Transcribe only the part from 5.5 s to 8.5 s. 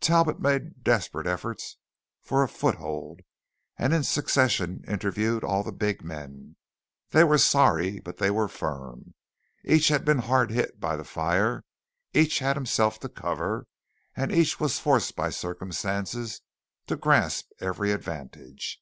the big men. They were sorry but they were